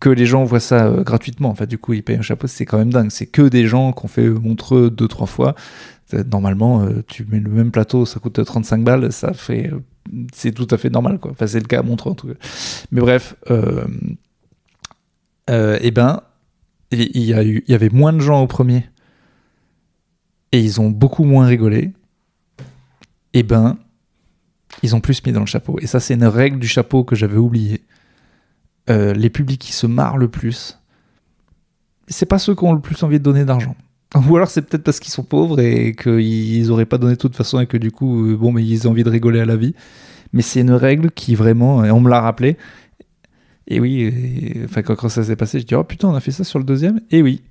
que 0.00 0.08
les 0.08 0.26
gens 0.26 0.44
voient 0.44 0.60
ça 0.60 0.86
euh, 0.86 1.02
gratuitement. 1.02 1.50
Enfin, 1.50 1.66
du 1.66 1.78
coup, 1.78 1.92
ils 1.92 2.02
payent 2.02 2.16
un 2.16 2.22
chapeau, 2.22 2.46
c'est 2.46 2.66
quand 2.66 2.78
même 2.78 2.92
dingue. 2.92 3.10
C'est 3.10 3.26
que 3.26 3.42
des 3.42 3.66
gens 3.66 3.92
qu'on 3.92 4.08
fait 4.08 4.28
Montreux 4.28 4.90
deux, 4.90 5.08
trois 5.08 5.26
fois. 5.26 5.54
Euh, 6.14 6.24
Normalement, 6.24 6.82
euh, 6.82 7.02
tu 7.06 7.24
mets 7.24 7.40
le 7.40 7.50
même 7.50 7.70
plateau, 7.70 8.04
ça 8.06 8.20
coûte 8.20 8.42
35 8.44 8.84
balles, 8.84 9.12
ça 9.12 9.32
fait. 9.32 9.70
C'est 10.34 10.52
tout 10.52 10.66
à 10.70 10.78
fait 10.78 10.90
normal, 10.90 11.18
quoi. 11.18 11.30
Enfin, 11.30 11.46
c'est 11.46 11.60
le 11.60 11.66
cas 11.66 11.80
à 11.80 11.82
Montreux, 11.82 12.10
en 12.10 12.14
tout 12.14 12.28
cas. 12.28 12.34
Mais 12.90 13.00
bref, 13.00 13.36
eh 15.48 15.90
ben, 15.90 16.22
il 16.90 17.00
il 17.14 17.22
y, 17.22 17.34
a 17.34 17.44
eu, 17.44 17.64
il 17.66 17.72
y 17.72 17.74
avait 17.74 17.88
moins 17.88 18.12
de 18.12 18.20
gens 18.20 18.42
au 18.42 18.46
premier. 18.46 18.86
Et 20.50 20.60
ils 20.60 20.80
ont 20.80 20.90
beaucoup 20.90 21.24
moins 21.24 21.46
rigolé. 21.46 21.92
Eh 23.32 23.42
ben, 23.42 23.78
ils 24.82 24.94
ont 24.94 25.00
plus 25.00 25.24
mis 25.24 25.32
dans 25.32 25.40
le 25.40 25.46
chapeau. 25.46 25.78
Et 25.80 25.86
ça, 25.86 26.00
c'est 26.00 26.14
une 26.14 26.26
règle 26.26 26.58
du 26.58 26.68
chapeau 26.68 27.04
que 27.04 27.16
j'avais 27.16 27.38
oubliée. 27.38 27.82
Euh, 28.90 29.12
les 29.14 29.30
publics 29.30 29.60
qui 29.60 29.72
se 29.72 29.86
marrent 29.86 30.18
le 30.18 30.28
plus, 30.28 30.78
c'est 32.08 32.26
pas 32.26 32.38
ceux 32.38 32.54
qui 32.54 32.64
ont 32.64 32.72
le 32.72 32.80
plus 32.80 33.00
envie 33.02 33.18
de 33.18 33.24
donner 33.24 33.44
d'argent. 33.44 33.76
Ou 34.28 34.36
alors 34.36 34.48
c'est 34.50 34.62
peut-être 34.62 34.82
parce 34.82 35.00
qu'ils 35.00 35.12
sont 35.12 35.22
pauvres 35.24 35.60
et 35.60 35.94
qu'ils 35.94 36.70
auraient 36.70 36.84
pas 36.86 36.98
donné 36.98 37.14
de 37.14 37.18
toute 37.18 37.36
façon 37.36 37.60
et 37.60 37.66
que 37.66 37.76
du 37.76 37.90
coup, 37.90 38.26
euh, 38.30 38.36
bon, 38.36 38.52
mais 38.52 38.64
ils 38.64 38.86
ont 38.86 38.90
envie 38.90 39.04
de 39.04 39.10
rigoler 39.10 39.40
à 39.40 39.44
la 39.46 39.56
vie. 39.56 39.74
Mais 40.32 40.42
c'est 40.42 40.60
une 40.60 40.72
règle 40.72 41.10
qui 41.10 41.34
vraiment, 41.34 41.84
et 41.84 41.90
on 41.90 42.00
me 42.00 42.08
l'a 42.10 42.20
rappelé. 42.20 42.56
Et 43.68 43.78
oui, 43.80 44.00
et- 44.02 44.62
enfin 44.64 44.82
quand, 44.82 45.08
ça 45.08 45.22
s'est 45.22 45.36
passé, 45.36 45.60
je 45.60 45.66
dis 45.66 45.74
oh 45.74 45.84
putain, 45.84 46.08
on 46.08 46.14
a 46.14 46.20
fait 46.20 46.32
ça 46.32 46.42
sur 46.44 46.58
le 46.58 46.64
deuxième. 46.64 47.00
Et 47.10 47.22
oui, 47.22 47.42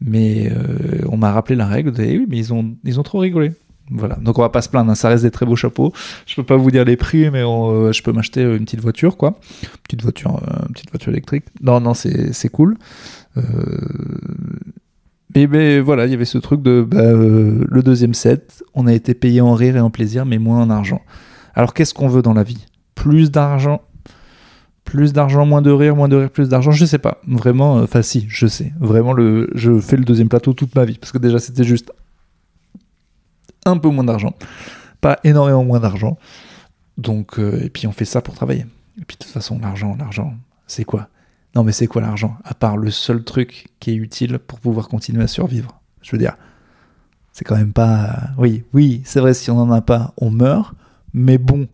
mais 0.00 0.50
euh, 0.52 1.02
on 1.08 1.16
m'a 1.16 1.32
rappelé 1.32 1.56
la 1.56 1.66
règle. 1.66 1.90
De, 1.92 2.02
et 2.02 2.16
oui, 2.18 2.26
mais 2.28 2.38
ils 2.38 2.52
ont, 2.54 2.76
ils 2.84 3.00
ont 3.00 3.02
trop 3.02 3.18
rigolé. 3.18 3.52
Voilà, 3.90 4.16
donc 4.16 4.38
on 4.38 4.42
va 4.42 4.50
pas 4.50 4.62
se 4.62 4.68
plaindre, 4.68 4.90
hein, 4.90 4.94
ça 4.94 5.08
reste 5.08 5.24
des 5.24 5.30
très 5.30 5.46
beaux 5.46 5.56
chapeaux. 5.56 5.92
Je 6.26 6.34
peux 6.34 6.44
pas 6.44 6.56
vous 6.56 6.70
dire 6.70 6.84
les 6.84 6.96
prix, 6.96 7.30
mais 7.30 7.42
euh, 7.42 7.92
je 7.92 8.02
peux 8.02 8.12
m'acheter 8.12 8.42
une 8.42 8.64
petite 8.64 8.80
voiture, 8.80 9.16
quoi. 9.16 9.38
Petite 9.84 10.02
voiture, 10.02 10.42
euh, 10.46 10.66
petite 10.72 10.90
voiture 10.90 11.12
électrique. 11.12 11.44
Non, 11.62 11.80
non, 11.80 11.94
c'est 11.94 12.48
cool. 12.50 12.76
Euh, 13.36 13.42
Mais, 15.34 15.46
mais 15.46 15.80
voilà, 15.80 16.06
il 16.06 16.10
y 16.10 16.14
avait 16.14 16.24
ce 16.24 16.38
truc 16.38 16.62
de 16.62 16.82
bah, 16.82 17.00
euh, 17.00 17.64
le 17.68 17.82
deuxième 17.82 18.14
set, 18.14 18.64
on 18.74 18.86
a 18.86 18.94
été 18.94 19.14
payé 19.14 19.40
en 19.40 19.54
rire 19.54 19.76
et 19.76 19.80
en 19.80 19.90
plaisir, 19.90 20.24
mais 20.24 20.38
moins 20.38 20.62
en 20.62 20.70
argent. 20.70 21.02
Alors 21.54 21.74
qu'est-ce 21.74 21.92
qu'on 21.92 22.08
veut 22.08 22.22
dans 22.22 22.34
la 22.34 22.42
vie? 22.42 22.66
Plus 22.94 23.30
d'argent? 23.30 23.82
Plus 24.84 25.12
d'argent, 25.12 25.44
moins 25.44 25.60
de 25.60 25.70
rire, 25.70 25.94
moins 25.96 26.08
de 26.08 26.16
rire, 26.16 26.30
plus 26.30 26.48
d'argent, 26.48 26.70
je 26.70 26.86
sais 26.86 26.98
pas. 26.98 27.20
Vraiment, 27.26 27.74
enfin 27.74 28.00
si, 28.00 28.24
je 28.28 28.46
sais. 28.46 28.72
Vraiment, 28.80 29.12
le, 29.12 29.50
je 29.54 29.78
fais 29.80 29.98
le 29.98 30.04
deuxième 30.04 30.30
plateau 30.30 30.54
toute 30.54 30.74
ma 30.74 30.86
vie. 30.86 30.96
Parce 30.98 31.12
que 31.12 31.18
déjà, 31.18 31.38
c'était 31.38 31.64
juste 31.64 31.92
un 33.68 33.78
peu 33.78 33.88
moins 33.88 34.04
d'argent. 34.04 34.34
Pas 35.00 35.18
énormément 35.24 35.64
moins 35.64 35.80
d'argent. 35.80 36.18
Donc, 36.96 37.38
euh, 37.38 37.62
et 37.62 37.70
puis 37.70 37.86
on 37.86 37.92
fait 37.92 38.04
ça 38.04 38.20
pour 38.20 38.34
travailler. 38.34 38.66
Et 39.00 39.04
puis 39.04 39.16
de 39.16 39.24
toute 39.24 39.32
façon, 39.32 39.58
l'argent, 39.60 39.96
l'argent, 39.98 40.34
c'est 40.66 40.84
quoi? 40.84 41.08
Non 41.54 41.62
mais 41.62 41.72
c'est 41.72 41.86
quoi 41.86 42.02
l'argent? 42.02 42.36
À 42.44 42.54
part 42.54 42.76
le 42.76 42.90
seul 42.90 43.24
truc 43.24 43.68
qui 43.80 43.92
est 43.92 43.94
utile 43.94 44.38
pour 44.38 44.58
pouvoir 44.60 44.88
continuer 44.88 45.22
à 45.22 45.28
survivre. 45.28 45.80
Je 46.02 46.12
veux 46.12 46.18
dire, 46.18 46.36
c'est 47.32 47.44
quand 47.44 47.56
même 47.56 47.72
pas... 47.72 48.30
Oui, 48.36 48.64
oui, 48.72 49.02
c'est 49.04 49.20
vrai, 49.20 49.34
si 49.34 49.50
on 49.50 49.54
n'en 49.54 49.70
a 49.72 49.80
pas, 49.80 50.12
on 50.16 50.30
meurt. 50.30 50.74
Mais 51.12 51.38
bon, 51.38 51.68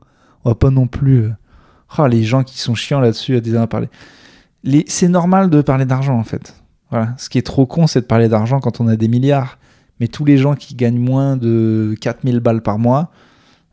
on 0.45 0.51
va 0.51 0.55
pas 0.55 0.71
non 0.71 0.87
plus... 0.87 1.31
Oh, 1.99 2.07
les 2.07 2.25
gens 2.25 2.45
qui 2.45 2.59
sont 2.59 2.75
chiants 2.75 3.01
là-dessus 3.01 3.37
à 3.37 3.41
déjà 3.41 3.67
parler. 3.67 3.89
Les... 4.63 4.85
C'est 4.89 5.09
normal 5.09 5.49
de 5.49 5.63
parler 5.63 5.87
d'argent 5.87 6.19
en 6.19 6.25
fait. 6.25 6.55
Voilà. 6.91 7.15
Ce 7.17 7.29
qui 7.29 7.39
est 7.39 7.43
trop 7.43 7.67
con, 7.67 7.87
c'est 7.87 8.03
de 8.03 8.07
parler 8.07 8.29
d'argent 8.29 8.61
quand 8.61 8.81
on 8.81 8.89
a 8.89 8.97
des 8.97 9.09
milliards. 9.09 9.59
Mais 10.01 10.09
tous 10.09 10.25
les 10.25 10.39
gens 10.39 10.55
qui 10.55 10.75
gagnent 10.75 10.99
moins 10.99 11.37
de 11.37 11.95
4000 12.01 12.41
balles 12.41 12.63
par 12.63 12.79
mois, 12.79 13.11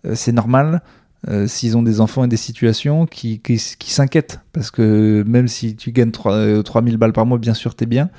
euh, 0.05 0.13
c'est 0.15 0.31
normal 0.31 0.81
euh, 1.29 1.45
s'ils 1.45 1.77
ont 1.77 1.83
des 1.83 2.01
enfants 2.01 2.23
et 2.23 2.27
des 2.27 2.37
situations 2.37 3.05
qui, 3.05 3.39
qui, 3.39 3.59
s'inquiètent. 3.59 4.39
Parce 4.53 4.71
que 4.71 5.23
même 5.27 5.47
si 5.47 5.75
tu 5.75 5.91
gagnes 5.91 6.11
3, 6.11 6.63
3000 6.63 6.95
euh, 6.95 6.97
balles 6.97 7.13
par 7.13 7.25
mois, 7.25 7.37
bien 7.37 7.53
sûr, 7.53 7.75
t'es 7.75 7.85
bien. 7.85 8.09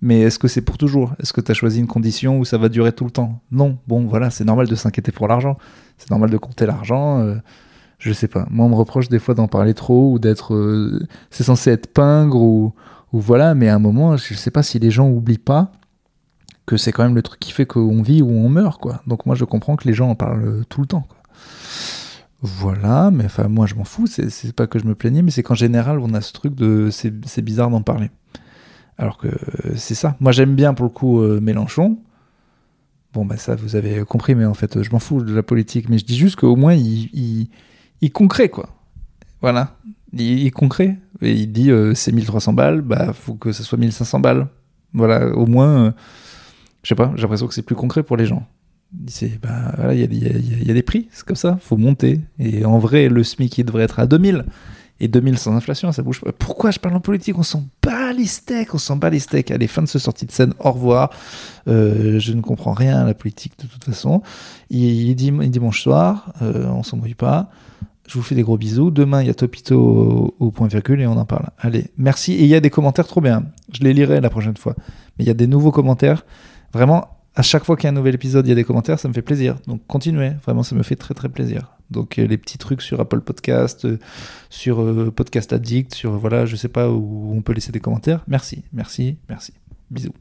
Mais 0.00 0.20
est-ce 0.20 0.38
que 0.38 0.48
c'est 0.48 0.62
pour 0.62 0.78
toujours? 0.78 1.14
Est-ce 1.20 1.32
que 1.32 1.40
tu 1.40 1.50
as 1.50 1.54
choisi 1.54 1.80
une 1.80 1.86
condition 1.86 2.38
où 2.38 2.44
ça 2.44 2.56
va 2.56 2.68
durer 2.68 2.92
tout 2.92 3.04
le 3.04 3.10
temps? 3.10 3.40
Non. 3.50 3.78
Bon, 3.86 4.06
voilà, 4.06 4.30
c'est 4.30 4.44
normal 4.44 4.66
de 4.66 4.74
s'inquiéter 4.74 5.12
pour 5.12 5.28
l'argent. 5.28 5.58
C'est 5.98 6.10
normal 6.10 6.30
de 6.30 6.38
compter 6.38 6.64
l'argent. 6.64 7.20
Euh, 7.20 7.34
je 7.98 8.12
sais 8.12 8.28
pas. 8.28 8.46
Moi, 8.50 8.64
on 8.64 8.70
me 8.70 8.76
reproche 8.76 9.08
des 9.08 9.18
fois 9.18 9.34
d'en 9.34 9.48
parler 9.48 9.74
trop 9.74 10.12
ou 10.12 10.18
d'être. 10.18 10.54
c'est 11.30 11.44
censé 11.44 11.70
être 11.70 11.88
pingre 11.92 12.40
ou, 12.40 12.72
ou 13.12 13.20
voilà. 13.20 13.54
Mais 13.54 13.68
à 13.68 13.74
un 13.74 13.80
moment, 13.80 14.16
je 14.16 14.34
sais 14.34 14.52
pas 14.52 14.62
si 14.62 14.78
les 14.78 14.90
gens 14.90 15.08
oublient 15.10 15.36
pas 15.36 15.72
que 16.68 16.76
c'est 16.76 16.92
quand 16.92 17.02
même 17.02 17.14
le 17.14 17.22
truc 17.22 17.40
qui 17.40 17.50
fait 17.50 17.66
qu'on 17.66 18.02
vit 18.02 18.22
ou 18.22 18.30
on 18.30 18.48
meurt, 18.48 18.80
quoi. 18.80 19.02
Donc 19.06 19.26
moi, 19.26 19.34
je 19.34 19.44
comprends 19.44 19.74
que 19.74 19.88
les 19.88 19.94
gens 19.94 20.10
en 20.10 20.14
parlent 20.14 20.64
tout 20.68 20.80
le 20.82 20.86
temps, 20.86 21.06
quoi. 21.08 21.18
Voilà, 22.40 23.10
mais 23.10 23.24
enfin, 23.24 23.48
moi 23.48 23.66
je 23.66 23.74
m'en 23.74 23.82
fous, 23.82 24.06
c'est 24.06 24.52
pas 24.52 24.68
que 24.68 24.78
je 24.78 24.84
me 24.84 24.94
plaignais, 24.94 25.22
mais 25.22 25.32
c'est 25.32 25.42
qu'en 25.42 25.56
général, 25.56 25.98
on 25.98 26.14
a 26.14 26.20
ce 26.20 26.32
truc 26.32 26.54
de. 26.54 26.88
C'est 26.90 27.42
bizarre 27.42 27.68
d'en 27.68 27.82
parler. 27.82 28.10
Alors 28.96 29.16
que 29.16 29.28
c'est 29.74 29.96
ça. 29.96 30.16
Moi 30.20 30.30
j'aime 30.30 30.54
bien 30.54 30.72
pour 30.74 30.84
le 30.84 30.90
coup 30.90 31.20
euh, 31.20 31.40
Mélenchon. 31.40 31.98
Bon, 33.12 33.24
bah 33.24 33.38
ça 33.38 33.56
vous 33.56 33.74
avez 33.74 34.04
compris, 34.04 34.36
mais 34.36 34.44
en 34.44 34.54
fait, 34.54 34.82
je 34.82 34.90
m'en 34.92 35.00
fous 35.00 35.22
de 35.22 35.34
la 35.34 35.42
politique, 35.42 35.88
mais 35.88 35.98
je 35.98 36.04
dis 36.04 36.16
juste 36.16 36.36
qu'au 36.36 36.54
moins 36.54 36.74
il, 36.74 37.48
il, 38.00 38.12
concret, 38.12 38.50
quoi. 38.50 38.68
Voilà. 39.40 39.76
Il, 40.12 40.38
il 40.44 40.52
concret. 40.52 40.98
Et 41.22 41.32
il 41.32 41.50
dit 41.50 41.72
euh, 41.72 41.94
c'est 41.94 42.12
1300 42.12 42.52
balles, 42.52 42.82
bah 42.82 43.12
faut 43.12 43.34
que 43.34 43.50
ça 43.50 43.64
soit 43.64 43.78
1500 43.78 44.20
balles. 44.20 44.46
Voilà, 44.94 45.26
au 45.36 45.46
moins, 45.46 45.86
euh, 45.86 45.92
je 46.88 46.94
sais 46.94 46.96
pas, 46.96 47.12
j'ai 47.16 47.20
l'impression 47.20 47.46
que 47.46 47.52
c'est 47.52 47.60
plus 47.60 47.74
concret 47.74 48.02
pour 48.02 48.16
les 48.16 48.24
gens. 48.24 48.46
Bah, 49.42 49.92
il 49.92 50.00
y, 50.00 50.70
a 50.70 50.72
des 50.72 50.82
prix, 50.82 51.06
c'est 51.12 51.22
comme 51.22 51.36
ça, 51.36 51.58
faut 51.60 51.76
monter. 51.76 52.22
Et 52.38 52.64
en 52.64 52.78
vrai, 52.78 53.10
le 53.10 53.22
SMIC 53.22 53.58
il 53.58 53.64
devrait 53.64 53.82
être 53.82 53.98
à 53.98 54.06
2000. 54.06 54.46
Et 54.98 55.06
2000 55.06 55.36
sans 55.36 55.54
inflation, 55.54 55.92
ça 55.92 56.00
bouge 56.00 56.22
pas. 56.22 56.32
Pourquoi 56.32 56.70
je 56.70 56.78
parle 56.78 56.96
en 56.96 57.00
politique? 57.00 57.36
On 57.36 57.42
s'en 57.42 57.66
bat 57.82 58.14
les 58.14 58.24
steaks, 58.24 58.74
on 58.74 58.78
s'en 58.78 58.96
bat 58.96 59.10
les 59.10 59.18
steaks. 59.18 59.50
Allez, 59.50 59.66
fin 59.66 59.82
de 59.82 59.86
ce 59.86 59.98
sortie 59.98 60.24
de 60.24 60.32
scène, 60.32 60.54
au 60.60 60.72
revoir. 60.72 61.10
Euh, 61.68 62.18
je 62.18 62.32
ne 62.32 62.40
comprends 62.40 62.72
rien 62.72 63.00
à 63.00 63.04
la 63.04 63.12
politique 63.12 63.52
de 63.62 63.66
toute 63.66 63.84
façon. 63.84 64.22
Il, 64.70 65.14
dit, 65.14 65.30
dimanche 65.30 65.82
soir, 65.82 66.32
euh, 66.40 66.68
on 66.68 66.82
s'en 66.82 66.96
mouille 66.96 67.12
pas. 67.12 67.50
Je 68.06 68.14
vous 68.14 68.22
fais 68.22 68.34
des 68.34 68.42
gros 68.42 68.56
bisous. 68.56 68.90
Demain, 68.90 69.20
il 69.20 69.26
y 69.26 69.30
a 69.30 69.34
Topito 69.34 69.78
au, 69.78 70.34
au, 70.38 70.50
point 70.50 70.68
virgule 70.68 71.02
et 71.02 71.06
on 71.06 71.18
en 71.18 71.26
parle. 71.26 71.50
Allez, 71.58 71.90
merci. 71.98 72.32
Et 72.32 72.44
il 72.44 72.48
y 72.48 72.54
a 72.54 72.60
des 72.60 72.70
commentaires 72.70 73.06
trop 73.06 73.20
bien. 73.20 73.44
Je 73.74 73.84
les 73.84 73.92
lirai 73.92 74.22
la 74.22 74.30
prochaine 74.30 74.56
fois. 74.56 74.74
Mais 75.18 75.24
il 75.24 75.26
y 75.26 75.30
a 75.30 75.34
des 75.34 75.46
nouveaux 75.46 75.72
commentaires. 75.72 76.24
Vraiment, 76.72 77.18
à 77.34 77.42
chaque 77.42 77.64
fois 77.64 77.76
qu'il 77.76 77.84
y 77.84 77.86
a 77.86 77.90
un 77.90 77.94
nouvel 77.94 78.14
épisode, 78.14 78.46
il 78.46 78.50
y 78.50 78.52
a 78.52 78.56
des 78.56 78.64
commentaires, 78.64 78.98
ça 78.98 79.08
me 79.08 79.14
fait 79.14 79.22
plaisir. 79.22 79.56
Donc 79.66 79.80
continuez, 79.86 80.32
vraiment, 80.44 80.62
ça 80.62 80.74
me 80.74 80.82
fait 80.82 80.96
très 80.96 81.14
très 81.14 81.28
plaisir. 81.28 81.72
Donc 81.90 82.18
euh, 82.18 82.26
les 82.26 82.36
petits 82.36 82.58
trucs 82.58 82.82
sur 82.82 83.00
Apple 83.00 83.20
Podcast, 83.20 83.84
euh, 83.84 83.98
sur 84.50 84.82
euh, 84.82 85.12
Podcast 85.14 85.52
Addict, 85.52 85.94
sur 85.94 86.18
voilà, 86.18 86.46
je 86.46 86.56
sais 86.56 86.68
pas 86.68 86.90
où 86.90 87.32
on 87.34 87.40
peut 87.40 87.52
laisser 87.52 87.72
des 87.72 87.80
commentaires. 87.80 88.24
Merci, 88.26 88.64
merci, 88.72 89.16
merci. 89.28 89.52
Bisous. 89.90 90.12